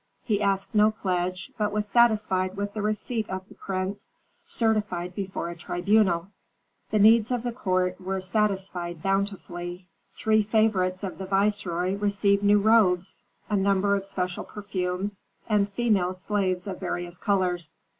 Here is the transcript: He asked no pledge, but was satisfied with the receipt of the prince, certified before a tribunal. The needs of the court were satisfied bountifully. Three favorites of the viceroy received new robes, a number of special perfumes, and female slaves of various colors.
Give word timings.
He 0.23 0.41
asked 0.41 0.73
no 0.73 0.89
pledge, 0.89 1.51
but 1.59 1.71
was 1.71 1.87
satisfied 1.87 2.57
with 2.57 2.73
the 2.73 2.81
receipt 2.81 3.29
of 3.29 3.47
the 3.47 3.53
prince, 3.53 4.11
certified 4.43 5.13
before 5.13 5.51
a 5.51 5.55
tribunal. 5.55 6.29
The 6.89 6.97
needs 6.97 7.29
of 7.29 7.43
the 7.43 7.51
court 7.51 8.01
were 8.01 8.19
satisfied 8.19 9.03
bountifully. 9.03 9.87
Three 10.17 10.41
favorites 10.41 11.03
of 11.03 11.19
the 11.19 11.27
viceroy 11.27 11.95
received 11.99 12.41
new 12.41 12.57
robes, 12.57 13.21
a 13.47 13.55
number 13.55 13.95
of 13.95 14.07
special 14.07 14.43
perfumes, 14.43 15.21
and 15.47 15.71
female 15.71 16.15
slaves 16.15 16.65
of 16.65 16.79
various 16.79 17.19
colors. 17.19 17.75